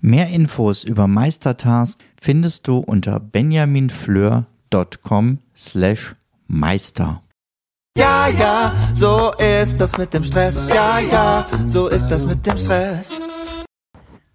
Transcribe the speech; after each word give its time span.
Mehr 0.00 0.28
Infos 0.28 0.84
über 0.84 1.06
Meistertask 1.06 1.98
findest 2.20 2.68
du 2.68 2.76
unter 2.78 3.18
benjaminfleur.com 3.18 5.38
slash 5.56 6.14
meister. 6.46 7.22
Ja, 7.96 8.28
ja, 8.28 8.74
so 8.92 9.32
ist 9.38 9.80
das 9.80 9.96
mit 9.96 10.12
dem 10.12 10.22
Stress. 10.22 10.68
Ja, 10.68 10.98
ja, 10.98 11.46
so 11.64 11.88
ist 11.88 12.08
das 12.08 12.26
mit 12.26 12.46
dem 12.46 12.58
Stress. 12.58 13.18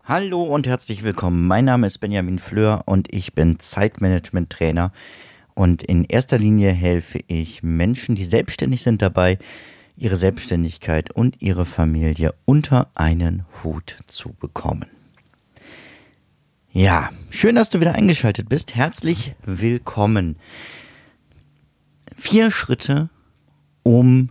Hallo 0.03 0.41
und 0.44 0.66
herzlich 0.66 1.03
willkommen. 1.03 1.45
Mein 1.45 1.66
Name 1.66 1.86
ist 1.86 2.00
Benjamin 2.00 2.39
Fleur 2.39 2.81
und 2.88 3.14
ich 3.14 3.36
bin 3.36 3.59
Zeitmanagement-Trainer. 3.59 4.91
Und 5.53 5.84
in 5.84 6.05
erster 6.05 6.39
Linie 6.39 6.72
helfe 6.72 7.20
ich 7.28 7.62
Menschen, 7.62 8.16
die 8.16 8.25
selbstständig 8.25 8.81
sind, 8.81 9.03
dabei, 9.03 9.38
ihre 9.95 10.16
Selbstständigkeit 10.16 11.12
und 11.12 11.44
ihre 11.44 11.67
Familie 11.67 12.34
unter 12.45 12.89
einen 12.95 13.45
Hut 13.64 14.00
zu 14.08 14.34
bekommen. 14.34 14.88
Ja, 16.73 17.09
schön, 17.30 17.55
dass 17.55 17.70
du 17.70 17.81
wieder 17.81 17.95
eingeschaltet 17.95 18.48
bist. 18.48 18.75
Herzlich 18.75 19.35
willkommen. 19.45 20.38
Vier 22.16 22.50
Schritte, 22.50 23.09
um 23.83 24.30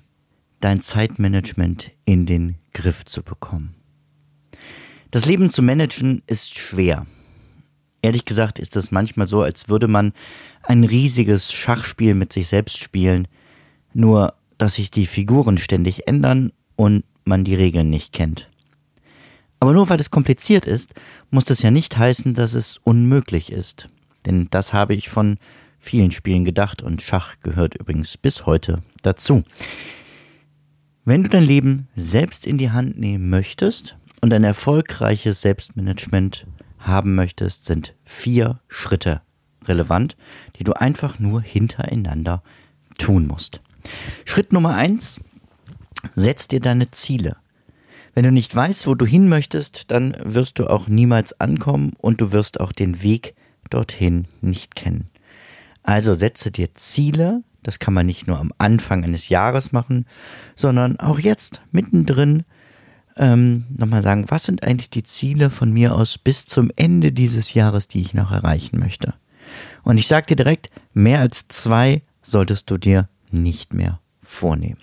dein 0.61 0.81
Zeitmanagement 0.81 1.91
in 2.07 2.25
den 2.25 2.55
Griff 2.73 3.05
zu 3.05 3.23
bekommen. 3.23 3.75
Das 5.11 5.27
Leben 5.27 5.51
zu 5.51 5.63
managen 5.63 6.23
ist 6.27 6.57
schwer. 6.57 7.07
Ehrlich 8.01 8.25
gesagt 8.25 8.59
ist 8.59 8.75
es 8.75 8.91
manchmal 8.91 9.27
so, 9.27 9.43
als 9.43 9.69
würde 9.69 9.87
man 9.87 10.15
ein 10.63 10.85
riesiges 10.85 11.53
Schachspiel 11.53 12.15
mit 12.15 12.33
sich 12.33 12.49
selbst 12.49 12.79
spielen, 12.79 13.29
nur 13.93 14.33
dass 14.57 14.77
sich 14.77 14.91
die 14.91 15.05
Figuren 15.05 15.59
ständig 15.59 16.09
ändern 16.09 16.53
und 16.75 17.05
man 17.25 17.45
die 17.45 17.55
Regeln 17.55 17.91
nicht 17.91 18.15
kennt. 18.15 18.49
Aber 19.61 19.73
nur 19.75 19.89
weil 19.91 20.01
es 20.01 20.11
kompliziert 20.11 20.67
ist, 20.67 20.95
muss 21.31 21.45
das 21.45 21.63
ja 21.63 21.71
nicht 21.71 21.97
heißen, 21.97 22.35
dass 22.35 22.55
es 22.55 22.79
unmöglich 22.79 23.53
ist. 23.53 23.89
Denn 24.27 24.49
das 24.51 24.73
habe 24.73 24.95
ich 24.95 25.11
von 25.11 25.39
vielen 25.79 26.11
Spielen 26.11 26.45
gedacht 26.45 26.83
und 26.83 27.03
Schach 27.03 27.37
gehört 27.43 27.75
übrigens 27.75 28.17
bis 28.17 28.47
heute 28.47 28.83
dazu. 29.03 29.45
Wenn 31.05 31.23
du 31.23 31.29
dein 31.29 31.45
Leben 31.45 31.89
selbst 31.95 32.47
in 32.47 32.59
die 32.59 32.71
Hand 32.71 32.99
nehmen 32.99 33.31
möchtest 33.31 33.97
und 34.21 34.33
ein 34.33 34.45
erfolgreiches 34.45 35.41
Selbstmanagement 35.41 36.47
haben 36.79 37.15
möchtest, 37.15 37.67
sind 37.67 37.95
vier 38.05 38.61
Schritte 38.69 39.23
relevant, 39.67 40.17
die 40.59 40.65
du 40.65 40.73
einfach 40.73 41.19
nur 41.19 41.43
hintereinander 41.43 42.43
tun 42.99 43.27
musst. 43.27 43.61
Schritt 44.25 44.53
Nummer 44.53 44.75
eins, 44.75 45.21
setz 46.15 46.49
dir 46.49 46.61
deine 46.61 46.91
Ziele. 46.91 47.37
Wenn 48.15 48.25
du 48.25 48.33
nicht 48.33 48.55
weißt, 48.55 48.87
wo 48.87 48.95
du 48.95 49.07
hin 49.07 49.29
möchtest, 49.29 49.91
dann 49.91 50.17
wirst 50.23 50.59
du 50.59 50.67
auch 50.67 50.89
niemals 50.89 51.39
ankommen 51.41 51.93
und 51.99 52.21
du 52.21 52.33
wirst 52.33 52.61
auch 52.61 52.73
den 52.73 53.03
Weg 53.03 53.35
dorthin 53.71 54.27
nicht 54.41 54.75
kennen. 54.75 55.09
Also 55.83 56.15
setze 56.15 56.51
dir 56.51 56.75
Ziele, 56.75 57.43
das 57.63 57.79
kann 57.79 57.95
man 57.95 58.07
nicht 58.07 58.27
nur 58.27 58.39
am 58.39 58.53
Anfang 58.59 59.05
eines 59.05 59.29
Jahres 59.29 59.73
machen, 59.73 60.07
sondern 60.57 60.99
auch 60.99 61.19
jetzt, 61.19 61.63
mittendrin, 61.73 62.45
ähm, 63.17 63.67
nochmal 63.77 64.03
sagen, 64.03 64.27
was 64.29 64.45
sind 64.45 64.65
eigentlich 64.65 64.91
die 64.91 65.03
Ziele 65.03 65.51
von 65.51 65.73
mir 65.73 65.95
aus 65.95 66.19
bis 66.19 66.47
zum 66.47 66.71
Ende 66.77 67.13
dieses 67.13 67.55
Jahres, 67.55 67.89
die 67.89 68.01
ich 68.01 68.15
noch 68.15 68.33
erreichen 68.33 68.79
möchte. 68.79 69.15
Und 69.83 69.99
ich 69.99 70.07
sage 70.07 70.27
dir 70.27 70.37
direkt, 70.37 70.69
mehr 70.93 71.21
als 71.21 71.49
zwei 71.49 72.03
solltest 72.23 72.71
du 72.71 72.79
dir 72.79 73.09
nicht 73.31 73.75
mehr 73.75 74.01
vornehmen. 74.23 74.81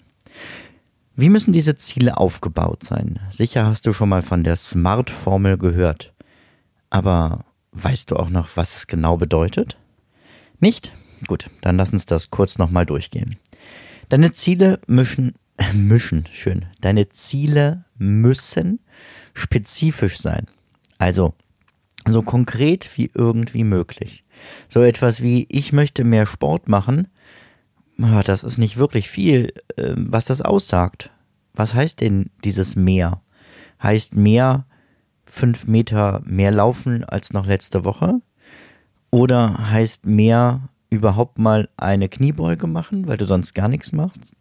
Wie 1.19 1.31
müssen 1.31 1.51
diese 1.51 1.73
Ziele 1.73 2.17
aufgebaut 2.17 2.83
sein? 2.83 3.19
Sicher 3.31 3.65
hast 3.65 3.87
du 3.87 3.91
schon 3.91 4.07
mal 4.07 4.21
von 4.21 4.43
der 4.43 4.55
SMART-Formel 4.55 5.57
gehört. 5.57 6.13
Aber 6.91 7.43
weißt 7.71 8.11
du 8.11 8.17
auch 8.17 8.29
noch, 8.29 8.49
was 8.53 8.75
es 8.75 8.85
genau 8.85 9.17
bedeutet? 9.17 9.77
Nicht? 10.59 10.93
Gut, 11.25 11.49
dann 11.61 11.75
lass 11.75 11.91
uns 11.91 12.05
das 12.05 12.29
kurz 12.29 12.59
nochmal 12.59 12.85
durchgehen. 12.85 13.39
Deine 14.09 14.31
Ziele 14.33 14.79
mischen, 14.85 15.33
äh, 15.57 15.73
mischen, 15.73 16.27
schön. 16.31 16.67
Deine 16.81 17.09
Ziele 17.09 17.85
müssen 17.97 18.79
spezifisch 19.33 20.19
sein. 20.19 20.45
Also, 20.99 21.33
so 22.07 22.21
konkret 22.21 22.91
wie 22.95 23.09
irgendwie 23.15 23.63
möglich. 23.63 24.23
So 24.69 24.83
etwas 24.83 25.23
wie, 25.23 25.47
ich 25.49 25.73
möchte 25.73 26.03
mehr 26.03 26.27
Sport 26.27 26.69
machen, 26.69 27.07
das 27.97 28.43
ist 28.43 28.57
nicht 28.57 28.77
wirklich 28.77 29.09
viel, 29.09 29.53
ähm, 29.77 30.07
was 30.09 30.25
das 30.25 30.41
aussagt. 30.41 31.11
Was 31.53 31.73
heißt 31.73 32.01
denn 32.01 32.29
dieses 32.43 32.75
mehr? 32.75 33.21
Heißt 33.81 34.15
mehr 34.15 34.65
fünf 35.25 35.67
Meter 35.67 36.21
mehr 36.25 36.51
laufen 36.51 37.03
als 37.03 37.33
noch 37.33 37.45
letzte 37.45 37.83
Woche? 37.83 38.21
Oder 39.09 39.71
heißt 39.71 40.05
mehr 40.05 40.69
überhaupt 40.89 41.39
mal 41.39 41.69
eine 41.77 42.09
Kniebeuge 42.09 42.67
machen, 42.67 43.07
weil 43.07 43.17
du 43.17 43.25
sonst 43.25 43.53
gar 43.53 43.67
nichts 43.67 43.91
machst? 43.91 44.33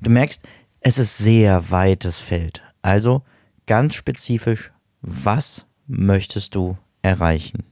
Du 0.00 0.10
merkst, 0.10 0.42
es 0.80 0.98
ist 0.98 1.18
sehr 1.18 1.70
weites 1.70 2.18
Feld. 2.18 2.62
Also 2.82 3.22
ganz 3.66 3.94
spezifisch, 3.94 4.72
was 5.02 5.66
möchtest 5.86 6.54
du 6.54 6.78
erreichen? 7.02 7.64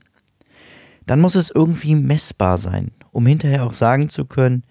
Dann 1.05 1.21
muss 1.21 1.35
es 1.35 1.49
irgendwie 1.49 1.95
messbar 1.95 2.57
sein, 2.57 2.91
um 3.11 3.25
hinterher 3.25 3.63
auch 3.65 3.73
sagen 3.73 4.09
zu 4.09 4.25
können, 4.25 4.63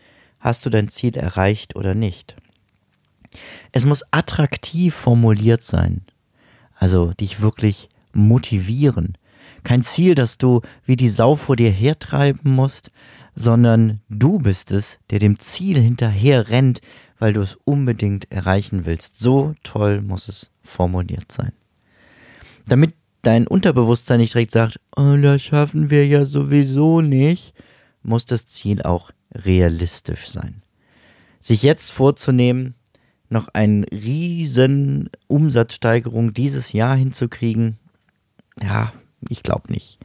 hast 0.46 0.64
du 0.64 0.70
dein 0.70 0.88
Ziel 0.88 1.16
erreicht 1.16 1.74
oder 1.74 1.94
nicht. 1.94 2.36
Es 3.72 3.84
muss 3.84 4.04
attraktiv 4.12 4.94
formuliert 4.94 5.62
sein, 5.62 6.02
also 6.76 7.12
dich 7.12 7.40
wirklich 7.40 7.88
motivieren. 8.12 9.18
Kein 9.64 9.82
Ziel, 9.82 10.14
das 10.14 10.38
du 10.38 10.62
wie 10.84 10.94
die 10.94 11.08
Sau 11.08 11.34
vor 11.34 11.56
dir 11.56 11.70
hertreiben 11.70 12.52
musst, 12.52 12.92
sondern 13.34 14.00
du 14.08 14.38
bist 14.38 14.70
es, 14.70 15.00
der 15.10 15.18
dem 15.18 15.40
Ziel 15.40 15.80
hinterher 15.80 16.48
rennt, 16.48 16.80
weil 17.18 17.32
du 17.32 17.40
es 17.40 17.56
unbedingt 17.64 18.30
erreichen 18.30 18.86
willst. 18.86 19.18
So 19.18 19.54
toll 19.64 20.00
muss 20.00 20.28
es 20.28 20.50
formuliert 20.62 21.32
sein. 21.32 21.52
Damit 22.68 22.94
dein 23.22 23.48
Unterbewusstsein 23.48 24.20
nicht 24.20 24.34
direkt 24.34 24.52
sagt, 24.52 24.80
oh, 24.96 25.16
das 25.20 25.42
schaffen 25.42 25.90
wir 25.90 26.06
ja 26.06 26.24
sowieso 26.24 27.00
nicht, 27.00 27.52
muss 28.04 28.26
das 28.26 28.46
Ziel 28.46 28.82
auch 28.82 29.10
realistisch 29.44 30.28
sein. 30.28 30.62
Sich 31.41 31.62
jetzt 31.62 31.91
vorzunehmen, 31.92 32.74
noch 33.28 33.48
eine 33.48 33.84
riesen 33.92 35.10
Umsatzsteigerung 35.26 36.32
dieses 36.32 36.72
Jahr 36.72 36.97
hinzukriegen, 36.97 37.78
ja, 38.62 38.92
ich 39.28 39.42
glaube 39.42 39.72
nicht. 39.72 39.98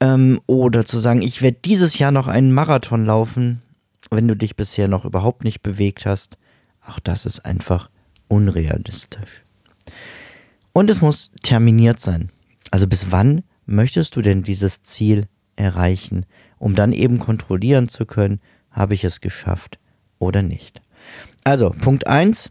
Ähm, 0.00 0.40
oder 0.46 0.84
zu 0.84 0.98
sagen, 0.98 1.22
ich 1.22 1.42
werde 1.42 1.58
dieses 1.64 1.98
Jahr 1.98 2.10
noch 2.10 2.26
einen 2.28 2.52
Marathon 2.52 3.04
laufen, 3.04 3.62
wenn 4.10 4.28
du 4.28 4.36
dich 4.36 4.56
bisher 4.56 4.88
noch 4.88 5.04
überhaupt 5.04 5.44
nicht 5.44 5.62
bewegt 5.62 6.06
hast, 6.06 6.38
auch 6.86 7.00
das 7.00 7.26
ist 7.26 7.44
einfach 7.44 7.90
unrealistisch. 8.28 9.44
Und 10.72 10.90
es 10.90 11.00
muss 11.00 11.32
terminiert 11.42 12.00
sein. 12.00 12.30
Also 12.70 12.86
bis 12.86 13.10
wann 13.10 13.42
möchtest 13.66 14.16
du 14.16 14.22
denn 14.22 14.42
dieses 14.42 14.82
Ziel 14.82 15.26
erreichen? 15.58 16.24
um 16.58 16.74
dann 16.74 16.92
eben 16.92 17.18
kontrollieren 17.18 17.88
zu 17.88 18.06
können, 18.06 18.40
habe 18.70 18.94
ich 18.94 19.04
es 19.04 19.20
geschafft 19.20 19.78
oder 20.18 20.42
nicht. 20.42 20.80
Also, 21.44 21.70
Punkt 21.70 22.06
eins: 22.06 22.50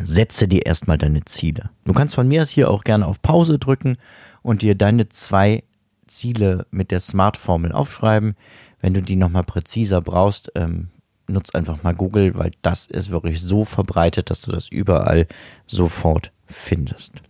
setze 0.00 0.48
dir 0.48 0.66
erstmal 0.66 0.98
deine 0.98 1.24
Ziele. 1.24 1.70
Du 1.84 1.92
kannst 1.92 2.14
von 2.14 2.28
mir 2.28 2.42
aus 2.42 2.50
hier 2.50 2.70
auch 2.70 2.84
gerne 2.84 3.06
auf 3.06 3.20
Pause 3.20 3.58
drücken 3.58 3.96
und 4.42 4.62
dir 4.62 4.74
deine 4.74 5.08
zwei 5.08 5.64
Ziele 6.06 6.66
mit 6.70 6.90
der 6.90 7.00
Smart-Formel 7.00 7.72
aufschreiben. 7.72 8.34
Wenn 8.80 8.94
du 8.94 9.02
die 9.02 9.16
nochmal 9.16 9.44
präziser 9.44 10.00
brauchst, 10.00 10.52
ähm, 10.54 10.88
nutz 11.26 11.50
einfach 11.54 11.82
mal 11.82 11.94
Google, 11.94 12.34
weil 12.34 12.52
das 12.62 12.86
ist 12.86 13.10
wirklich 13.10 13.40
so 13.40 13.64
verbreitet, 13.64 14.30
dass 14.30 14.42
du 14.42 14.52
das 14.52 14.68
überall 14.68 15.26
sofort 15.66 16.32
findest. 16.46 17.22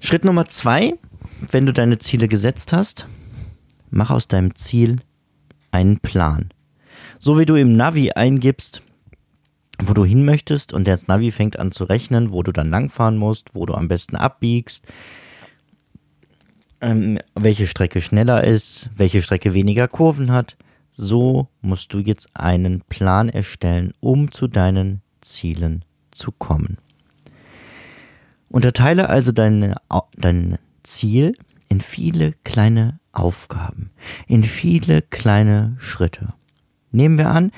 Schritt 0.00 0.24
Nummer 0.24 0.46
zwei, 0.46 0.94
wenn 1.50 1.66
du 1.66 1.72
deine 1.72 1.98
Ziele 1.98 2.28
gesetzt 2.28 2.72
hast, 2.72 3.06
Mach 3.90 4.10
aus 4.10 4.28
deinem 4.28 4.54
Ziel 4.54 5.00
einen 5.70 5.98
Plan. 6.00 6.50
So 7.18 7.38
wie 7.38 7.46
du 7.46 7.54
im 7.54 7.76
Navi 7.76 8.12
eingibst, 8.12 8.82
wo 9.80 9.94
du 9.94 10.04
hin 10.04 10.24
möchtest 10.24 10.72
und 10.72 10.86
das 10.86 11.06
Navi 11.06 11.30
fängt 11.30 11.58
an 11.58 11.72
zu 11.72 11.84
rechnen, 11.84 12.32
wo 12.32 12.42
du 12.42 12.52
dann 12.52 12.70
langfahren 12.70 13.16
musst, 13.16 13.54
wo 13.54 13.66
du 13.66 13.74
am 13.74 13.88
besten 13.88 14.16
abbiegst. 14.16 14.84
ähm, 16.80 17.18
welche 17.34 17.66
Strecke 17.66 18.00
schneller 18.00 18.44
ist, 18.44 18.90
welche 18.96 19.20
Strecke 19.20 19.52
weniger 19.52 19.88
Kurven 19.88 20.30
hat. 20.30 20.56
So 20.92 21.48
musst 21.60 21.92
du 21.92 21.98
jetzt 21.98 22.28
einen 22.34 22.82
Plan 22.82 23.28
erstellen, 23.28 23.92
um 23.98 24.30
zu 24.30 24.46
deinen 24.46 25.02
Zielen 25.20 25.84
zu 26.12 26.30
kommen. 26.30 26.78
Unterteile 28.48 29.08
also 29.08 29.32
deine, 29.32 29.74
dein 30.16 30.58
Ziel 30.88 31.34
in 31.68 31.80
viele 31.80 32.32
kleine 32.44 32.98
Aufgaben, 33.12 33.90
in 34.26 34.42
viele 34.42 35.02
kleine 35.02 35.76
Schritte. 35.78 36.32
Nehmen 36.90 37.18
wir 37.18 37.28
an, 37.28 37.52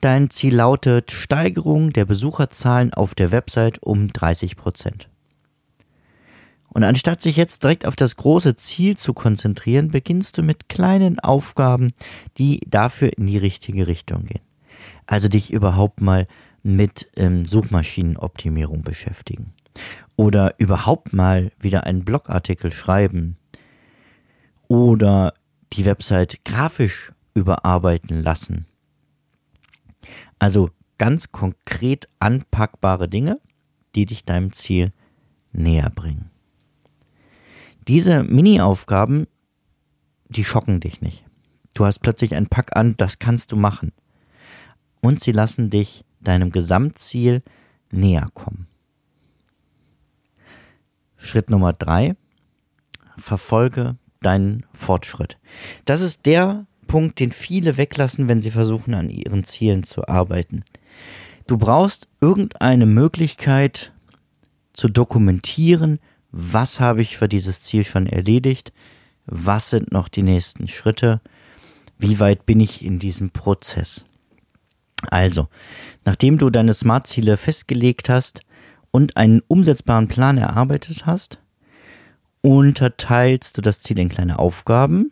dein 0.00 0.28
Ziel 0.28 0.56
lautet 0.56 1.12
Steigerung 1.12 1.92
der 1.92 2.04
Besucherzahlen 2.04 2.92
auf 2.92 3.14
der 3.14 3.30
Website 3.30 3.80
um 3.82 4.08
30 4.08 4.56
Prozent. 4.56 5.08
Und 6.68 6.82
anstatt 6.82 7.22
sich 7.22 7.36
jetzt 7.36 7.62
direkt 7.62 7.86
auf 7.86 7.94
das 7.94 8.16
große 8.16 8.56
Ziel 8.56 8.96
zu 8.96 9.14
konzentrieren, 9.14 9.92
beginnst 9.92 10.36
du 10.36 10.42
mit 10.42 10.68
kleinen 10.68 11.20
Aufgaben, 11.20 11.92
die 12.36 12.60
dafür 12.66 13.16
in 13.16 13.26
die 13.26 13.38
richtige 13.38 13.86
Richtung 13.86 14.24
gehen. 14.24 14.42
Also 15.06 15.28
dich 15.28 15.52
überhaupt 15.52 16.00
mal 16.00 16.26
mit 16.64 17.08
ähm, 17.14 17.44
Suchmaschinenoptimierung 17.44 18.82
beschäftigen. 18.82 19.52
Oder 20.16 20.54
überhaupt 20.58 21.12
mal 21.12 21.52
wieder 21.58 21.84
einen 21.84 22.04
Blogartikel 22.04 22.72
schreiben. 22.72 23.36
Oder 24.68 25.34
die 25.72 25.84
Website 25.84 26.44
grafisch 26.44 27.12
überarbeiten 27.34 28.22
lassen. 28.22 28.66
Also 30.38 30.70
ganz 30.98 31.32
konkret 31.32 32.08
anpackbare 32.20 33.08
Dinge, 33.08 33.40
die 33.94 34.06
dich 34.06 34.24
deinem 34.24 34.52
Ziel 34.52 34.92
näher 35.52 35.90
bringen. 35.90 36.30
Diese 37.88 38.24
Mini-Aufgaben, 38.24 39.26
die 40.28 40.44
schocken 40.44 40.80
dich 40.80 41.00
nicht. 41.00 41.24
Du 41.74 41.84
hast 41.84 41.98
plötzlich 41.98 42.34
ein 42.34 42.48
Pack 42.48 42.76
an, 42.76 42.96
das 42.96 43.18
kannst 43.18 43.52
du 43.52 43.56
machen. 43.56 43.92
Und 45.00 45.20
sie 45.20 45.32
lassen 45.32 45.70
dich 45.70 46.04
deinem 46.20 46.50
Gesamtziel 46.50 47.42
näher 47.90 48.28
kommen. 48.32 48.68
Schritt 51.24 51.50
Nummer 51.50 51.72
drei, 51.72 52.16
verfolge 53.16 53.96
deinen 54.20 54.66
Fortschritt. 54.72 55.38
Das 55.84 56.00
ist 56.00 56.26
der 56.26 56.66
Punkt, 56.86 57.18
den 57.18 57.32
viele 57.32 57.76
weglassen, 57.76 58.28
wenn 58.28 58.40
sie 58.40 58.50
versuchen, 58.50 58.94
an 58.94 59.10
ihren 59.10 59.44
Zielen 59.44 59.84
zu 59.84 60.06
arbeiten. 60.06 60.64
Du 61.46 61.58
brauchst 61.58 62.08
irgendeine 62.20 62.86
Möglichkeit 62.86 63.92
zu 64.72 64.88
dokumentieren, 64.88 65.98
was 66.30 66.80
habe 66.80 67.02
ich 67.02 67.16
für 67.16 67.28
dieses 67.28 67.62
Ziel 67.62 67.84
schon 67.84 68.06
erledigt, 68.06 68.72
was 69.26 69.70
sind 69.70 69.92
noch 69.92 70.08
die 70.08 70.22
nächsten 70.22 70.68
Schritte, 70.68 71.20
wie 71.98 72.18
weit 72.18 72.44
bin 72.44 72.60
ich 72.60 72.84
in 72.84 72.98
diesem 72.98 73.30
Prozess. 73.30 74.04
Also, 75.10 75.48
nachdem 76.04 76.38
du 76.38 76.50
deine 76.50 76.74
Smart-Ziele 76.74 77.36
festgelegt 77.36 78.08
hast 78.08 78.40
und 78.94 79.16
einen 79.16 79.42
umsetzbaren 79.48 80.06
Plan 80.06 80.38
erarbeitet 80.38 81.04
hast, 81.04 81.40
unterteilst 82.42 83.58
du 83.58 83.60
das 83.60 83.80
Ziel 83.80 83.98
in 83.98 84.08
kleine 84.08 84.38
Aufgaben, 84.38 85.10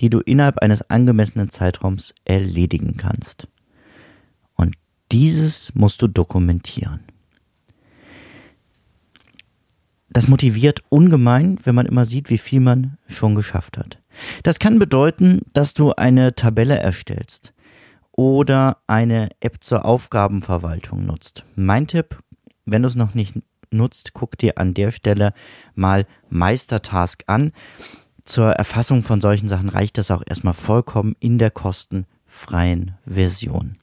die 0.00 0.10
du 0.10 0.18
innerhalb 0.18 0.58
eines 0.58 0.90
angemessenen 0.90 1.48
Zeitraums 1.48 2.12
erledigen 2.24 2.96
kannst. 2.96 3.46
Und 4.56 4.74
dieses 5.12 5.72
musst 5.76 6.02
du 6.02 6.08
dokumentieren. 6.08 7.04
Das 10.10 10.26
motiviert 10.26 10.82
ungemein, 10.88 11.60
wenn 11.62 11.76
man 11.76 11.86
immer 11.86 12.06
sieht, 12.06 12.30
wie 12.30 12.38
viel 12.38 12.58
man 12.58 12.98
schon 13.06 13.36
geschafft 13.36 13.78
hat. 13.78 14.02
Das 14.42 14.58
kann 14.58 14.80
bedeuten, 14.80 15.42
dass 15.52 15.72
du 15.72 15.92
eine 15.92 16.34
Tabelle 16.34 16.80
erstellst 16.80 17.54
oder 18.10 18.78
eine 18.88 19.28
App 19.38 19.62
zur 19.62 19.84
Aufgabenverwaltung 19.84 21.06
nutzt. 21.06 21.44
Mein 21.54 21.86
Tipp, 21.86 22.18
wenn 22.66 22.82
du 22.82 22.88
es 22.88 22.94
noch 22.94 23.14
nicht 23.14 23.34
nutzt, 23.70 24.12
guck 24.12 24.38
dir 24.38 24.58
an 24.58 24.74
der 24.74 24.90
Stelle 24.90 25.32
mal 25.74 26.06
Meistertask 26.30 27.24
an. 27.26 27.52
Zur 28.24 28.52
Erfassung 28.52 29.02
von 29.02 29.20
solchen 29.20 29.48
Sachen 29.48 29.68
reicht 29.68 29.98
das 29.98 30.10
auch 30.10 30.22
erstmal 30.26 30.54
vollkommen 30.54 31.16
in 31.20 31.38
der 31.38 31.50
kostenfreien 31.50 32.92
Version. 33.06 33.76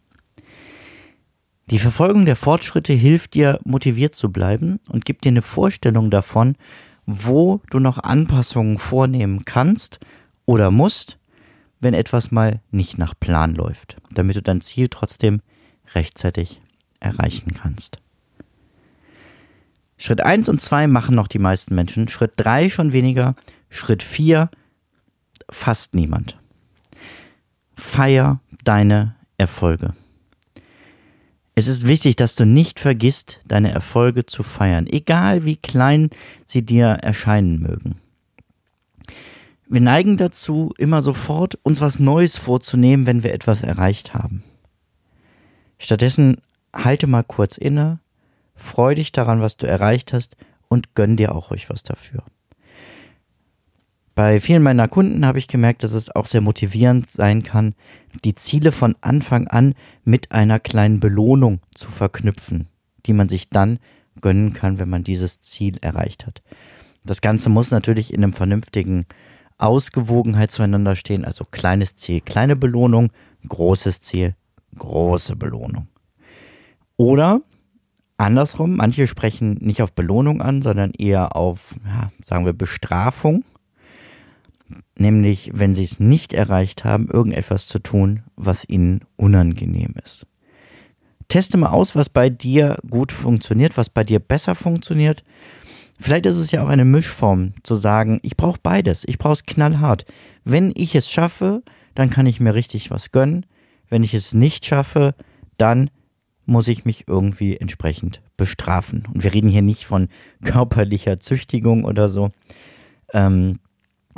Die 1.69 1.79
Verfolgung 1.79 2.25
der 2.25 2.35
Fortschritte 2.35 2.93
hilft 2.93 3.33
dir, 3.33 3.59
motiviert 3.63 4.15
zu 4.15 4.31
bleiben 4.31 4.79
und 4.89 5.05
gibt 5.05 5.23
dir 5.23 5.29
eine 5.29 5.41
Vorstellung 5.41 6.09
davon, 6.09 6.55
wo 7.05 7.61
du 7.69 7.79
noch 7.79 7.97
Anpassungen 7.97 8.77
vornehmen 8.77 9.45
kannst 9.45 9.99
oder 10.45 10.69
musst, 10.69 11.17
wenn 11.79 11.93
etwas 11.93 12.29
mal 12.31 12.61
nicht 12.71 12.97
nach 12.97 13.13
Plan 13.17 13.55
läuft, 13.55 13.97
damit 14.11 14.35
du 14.35 14.41
dein 14.41 14.61
Ziel 14.61 14.89
trotzdem 14.89 15.41
rechtzeitig 15.95 16.61
erreichen 16.99 17.53
kannst. 17.53 18.00
Schritt 20.01 20.21
1 20.21 20.49
und 20.49 20.59
2 20.59 20.87
machen 20.87 21.13
noch 21.13 21.27
die 21.27 21.37
meisten 21.37 21.75
Menschen, 21.75 22.07
Schritt 22.07 22.31
3 22.37 22.71
schon 22.71 22.91
weniger, 22.91 23.35
Schritt 23.69 24.01
4 24.01 24.49
fast 25.47 25.93
niemand. 25.93 26.39
Feier 27.75 28.41
deine 28.63 29.15
Erfolge. 29.37 29.93
Es 31.53 31.67
ist 31.67 31.85
wichtig, 31.85 32.15
dass 32.15 32.33
du 32.33 32.47
nicht 32.47 32.79
vergisst, 32.79 33.41
deine 33.47 33.71
Erfolge 33.71 34.25
zu 34.25 34.41
feiern, 34.41 34.87
egal 34.87 35.45
wie 35.45 35.57
klein 35.57 36.09
sie 36.47 36.65
dir 36.65 36.87
erscheinen 36.87 37.59
mögen. 37.59 38.01
Wir 39.67 39.81
neigen 39.81 40.17
dazu, 40.17 40.73
immer 40.79 41.03
sofort 41.03 41.59
uns 41.61 41.79
was 41.79 41.99
Neues 41.99 42.37
vorzunehmen, 42.37 43.05
wenn 43.05 43.21
wir 43.21 43.35
etwas 43.35 43.61
erreicht 43.61 44.15
haben. 44.15 44.43
Stattdessen 45.77 46.37
halte 46.73 47.05
mal 47.05 47.23
kurz 47.23 47.55
inne, 47.55 47.99
freu 48.61 48.95
dich 48.95 49.11
daran, 49.11 49.41
was 49.41 49.57
du 49.57 49.67
erreicht 49.67 50.13
hast 50.13 50.37
und 50.67 50.95
gönn 50.95 51.17
dir 51.17 51.35
auch 51.35 51.51
ruhig 51.51 51.69
was 51.69 51.83
dafür. 51.83 52.23
Bei 54.13 54.41
vielen 54.41 54.61
meiner 54.61 54.87
Kunden 54.87 55.25
habe 55.25 55.39
ich 55.39 55.47
gemerkt, 55.47 55.83
dass 55.83 55.93
es 55.93 56.13
auch 56.13 56.25
sehr 56.25 56.41
motivierend 56.41 57.09
sein 57.09 57.43
kann, 57.43 57.75
die 58.25 58.35
Ziele 58.35 58.71
von 58.71 58.95
Anfang 59.01 59.47
an 59.47 59.73
mit 60.03 60.31
einer 60.31 60.59
kleinen 60.59 60.99
Belohnung 60.99 61.61
zu 61.73 61.89
verknüpfen, 61.89 62.67
die 63.05 63.13
man 63.13 63.29
sich 63.29 63.49
dann 63.49 63.79
gönnen 64.19 64.53
kann, 64.53 64.79
wenn 64.79 64.89
man 64.89 65.03
dieses 65.03 65.39
Ziel 65.39 65.77
erreicht 65.81 66.27
hat. 66.27 66.41
Das 67.03 67.21
Ganze 67.21 67.49
muss 67.49 67.71
natürlich 67.71 68.13
in 68.13 68.23
einem 68.23 68.33
vernünftigen 68.33 69.05
Ausgewogenheit 69.57 70.51
zueinander 70.51 70.95
stehen. 70.95 71.23
Also 71.23 71.45
kleines 71.45 71.95
Ziel, 71.95 72.21
kleine 72.21 72.55
Belohnung, 72.55 73.11
großes 73.47 74.01
Ziel, 74.01 74.35
große 74.75 75.35
Belohnung. 75.35 75.87
Oder 76.97 77.41
andersrum, 78.21 78.75
manche 78.75 79.07
sprechen 79.07 79.57
nicht 79.61 79.81
auf 79.81 79.93
Belohnung 79.93 80.41
an, 80.41 80.61
sondern 80.61 80.91
eher 80.91 81.35
auf, 81.35 81.75
ja, 81.85 82.11
sagen 82.23 82.45
wir, 82.45 82.53
Bestrafung. 82.53 83.43
Nämlich, 84.97 85.51
wenn 85.53 85.73
sie 85.73 85.83
es 85.83 85.99
nicht 85.99 86.33
erreicht 86.33 86.83
haben, 86.83 87.09
irgendetwas 87.09 87.67
zu 87.67 87.79
tun, 87.79 88.23
was 88.35 88.67
ihnen 88.67 89.01
unangenehm 89.17 89.95
ist. 90.03 90.27
Teste 91.27 91.57
mal 91.57 91.69
aus, 91.69 91.95
was 91.95 92.09
bei 92.09 92.29
dir 92.29 92.77
gut 92.89 93.11
funktioniert, 93.11 93.77
was 93.77 93.89
bei 93.89 94.03
dir 94.03 94.19
besser 94.19 94.55
funktioniert 94.55 95.23
Vielleicht 96.01 96.25
ist 96.25 96.37
es 96.37 96.49
ja 96.49 96.63
auch 96.63 96.67
eine 96.67 96.83
Mischform 96.83 97.53
zu 97.61 97.75
sagen, 97.75 98.19
ich 98.23 98.35
brauche 98.35 98.59
beides, 98.61 99.03
ich 99.07 99.19
brauche 99.19 99.33
es 99.33 99.45
knallhart. 99.45 100.05
Wenn 100.43 100.71
ich 100.75 100.95
es 100.95 101.11
schaffe, 101.11 101.61
dann 101.93 102.09
kann 102.09 102.25
ich 102.25 102.39
mir 102.39 102.55
richtig 102.55 102.89
was 102.89 103.11
gönnen. 103.11 103.45
Wenn 103.87 104.03
ich 104.03 104.15
es 104.15 104.33
nicht 104.33 104.65
schaffe, 104.65 105.13
dann 105.59 105.91
muss 106.51 106.67
ich 106.67 106.85
mich 106.85 107.07
irgendwie 107.07 107.57
entsprechend 107.57 108.21
bestrafen. 108.37 109.07
Und 109.13 109.23
wir 109.23 109.33
reden 109.33 109.49
hier 109.49 109.61
nicht 109.61 109.85
von 109.85 110.09
körperlicher 110.43 111.17
Züchtigung 111.17 111.85
oder 111.85 112.09
so, 112.09 112.31
ähm, 113.13 113.59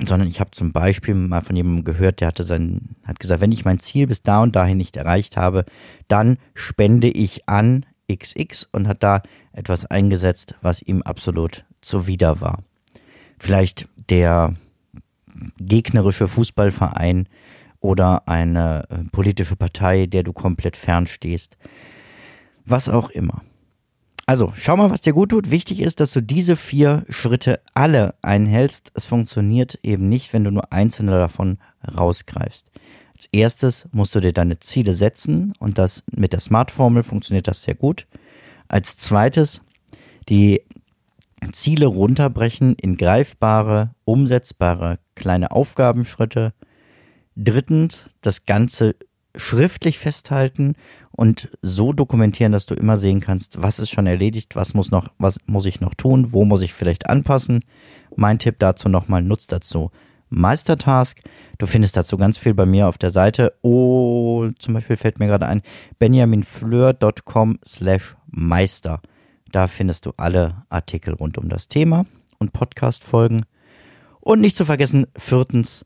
sondern 0.03 0.27
ich 0.27 0.39
habe 0.39 0.51
zum 0.51 0.71
Beispiel 0.71 1.13
mal 1.13 1.41
von 1.41 1.55
jemandem 1.55 1.83
gehört, 1.83 2.19
der 2.19 2.29
hatte 2.29 2.43
sein, 2.43 2.95
hat 3.03 3.19
gesagt, 3.19 3.41
wenn 3.41 3.51
ich 3.51 3.65
mein 3.65 3.79
Ziel 3.79 4.07
bis 4.07 4.23
da 4.23 4.41
und 4.41 4.55
dahin 4.55 4.77
nicht 4.77 4.97
erreicht 4.97 5.37
habe, 5.37 5.65
dann 6.07 6.37
spende 6.55 7.09
ich 7.09 7.47
an 7.47 7.85
XX 8.11 8.67
und 8.71 8.87
hat 8.87 9.03
da 9.03 9.21
etwas 9.51 9.85
eingesetzt, 9.85 10.55
was 10.61 10.81
ihm 10.81 11.03
absolut 11.03 11.65
zuwider 11.81 12.41
war. 12.41 12.63
Vielleicht 13.37 13.87
der 14.09 14.55
gegnerische 15.59 16.27
Fußballverein 16.27 17.27
oder 17.79 18.27
eine 18.27 18.85
äh, 18.89 19.03
politische 19.11 19.55
Partei, 19.55 20.05
der 20.07 20.23
du 20.23 20.33
komplett 20.33 20.77
fernstehst. 20.77 21.57
Was 22.65 22.89
auch 22.89 23.09
immer. 23.09 23.41
Also, 24.25 24.53
schau 24.55 24.77
mal, 24.77 24.89
was 24.89 25.01
dir 25.01 25.13
gut 25.13 25.31
tut. 25.31 25.51
Wichtig 25.51 25.81
ist, 25.81 25.99
dass 25.99 26.11
du 26.11 26.21
diese 26.21 26.55
vier 26.55 27.05
Schritte 27.09 27.59
alle 27.73 28.15
einhältst. 28.21 28.91
Es 28.93 29.05
funktioniert 29.05 29.79
eben 29.83 30.07
nicht, 30.07 30.31
wenn 30.31 30.45
du 30.45 30.51
nur 30.51 30.71
einzelne 30.71 31.11
davon 31.11 31.57
rausgreifst. 31.85 32.71
Als 33.17 33.27
erstes 33.31 33.87
musst 33.91 34.15
du 34.15 34.21
dir 34.21 34.33
deine 34.33 34.59
Ziele 34.59 34.93
setzen 34.93 35.53
und 35.59 35.77
das 35.77 36.03
mit 36.11 36.31
der 36.31 36.39
Smart-Formel 36.39 37.03
funktioniert 37.03 37.47
das 37.47 37.63
sehr 37.63 37.75
gut. 37.75 38.07
Als 38.69 38.97
zweites 38.97 39.61
die 40.29 40.61
Ziele 41.51 41.87
runterbrechen 41.87 42.75
in 42.75 42.95
greifbare, 42.95 43.93
umsetzbare 44.05 44.99
kleine 45.15 45.51
Aufgabenschritte. 45.51 46.53
Drittens, 47.35 48.05
das 48.21 48.45
Ganze 48.45 48.95
schriftlich 49.35 49.99
festhalten 49.99 50.75
und 51.11 51.49
so 51.61 51.93
dokumentieren, 51.93 52.51
dass 52.51 52.65
du 52.65 52.75
immer 52.75 52.97
sehen 52.97 53.19
kannst, 53.19 53.61
was 53.61 53.79
ist 53.79 53.89
schon 53.89 54.07
erledigt, 54.07 54.55
was 54.55 54.73
muss 54.73 54.91
noch, 54.91 55.09
was 55.17 55.39
muss 55.45 55.65
ich 55.65 55.81
noch 55.81 55.93
tun, 55.93 56.33
wo 56.33 56.45
muss 56.45 56.61
ich 56.61 56.73
vielleicht 56.73 57.09
anpassen. 57.09 57.63
Mein 58.15 58.39
Tipp 58.39 58.55
dazu 58.59 58.89
nochmal, 58.89 59.23
nutzt 59.23 59.51
dazu 59.51 59.91
Meistertask. 60.29 61.19
Du 61.57 61.65
findest 61.65 61.95
dazu 61.95 62.17
ganz 62.17 62.37
viel 62.37 62.53
bei 62.53 62.65
mir 62.65 62.87
auf 62.87 62.97
der 62.97 63.11
Seite. 63.11 63.53
Oh, 63.61 64.49
zum 64.57 64.73
Beispiel 64.73 64.97
fällt 64.97 65.19
mir 65.19 65.27
gerade 65.27 65.45
ein, 65.45 65.61
benjaminfleur.com 65.99 67.59
slash 67.65 68.15
Meister. 68.27 69.01
Da 69.51 69.67
findest 69.67 70.07
du 70.07 70.13
alle 70.17 70.65
Artikel 70.69 71.13
rund 71.13 71.37
um 71.37 71.49
das 71.49 71.67
Thema 71.67 72.05
und 72.39 72.53
Podcast-Folgen. 72.53 73.45
Und 74.19 74.41
nicht 74.41 74.55
zu 74.55 74.65
vergessen, 74.65 75.05
viertens, 75.15 75.85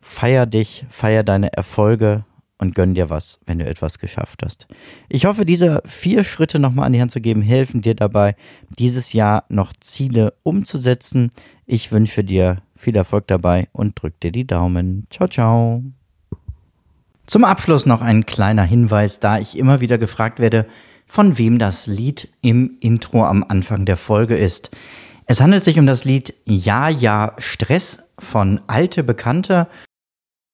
feier 0.00 0.44
dich, 0.44 0.84
feier 0.90 1.22
deine 1.22 1.52
Erfolge 1.54 2.26
und 2.58 2.74
gönn 2.74 2.94
dir 2.94 3.10
was, 3.10 3.38
wenn 3.46 3.58
du 3.58 3.66
etwas 3.66 3.98
geschafft 3.98 4.42
hast. 4.44 4.66
Ich 5.08 5.26
hoffe, 5.26 5.44
diese 5.44 5.82
vier 5.86 6.24
Schritte 6.24 6.58
nochmal 6.58 6.86
an 6.86 6.92
die 6.92 7.00
Hand 7.00 7.10
zu 7.10 7.20
geben, 7.20 7.42
helfen 7.42 7.82
dir 7.82 7.94
dabei, 7.94 8.36
dieses 8.78 9.12
Jahr 9.12 9.44
noch 9.48 9.72
Ziele 9.80 10.34
umzusetzen. 10.42 11.30
Ich 11.66 11.92
wünsche 11.92 12.24
dir 12.24 12.58
viel 12.76 12.96
Erfolg 12.96 13.26
dabei 13.26 13.68
und 13.72 14.00
drück 14.00 14.18
dir 14.20 14.32
die 14.32 14.46
Daumen. 14.46 15.06
Ciao, 15.10 15.28
ciao. 15.28 15.82
Zum 17.26 17.44
Abschluss 17.44 17.86
noch 17.86 18.02
ein 18.02 18.26
kleiner 18.26 18.64
Hinweis, 18.64 19.18
da 19.18 19.38
ich 19.38 19.56
immer 19.56 19.80
wieder 19.80 19.98
gefragt 19.98 20.40
werde, 20.40 20.66
von 21.06 21.38
wem 21.38 21.58
das 21.58 21.86
Lied 21.86 22.28
im 22.42 22.76
Intro 22.80 23.24
am 23.24 23.44
Anfang 23.44 23.84
der 23.84 23.96
Folge 23.96 24.36
ist. 24.36 24.70
Es 25.26 25.40
handelt 25.40 25.64
sich 25.64 25.78
um 25.78 25.86
das 25.86 26.04
Lied 26.04 26.34
Ja, 26.44 26.88
ja, 26.88 27.32
Stress 27.38 28.02
von 28.18 28.60
Alte 28.66 29.02
Bekannte 29.02 29.68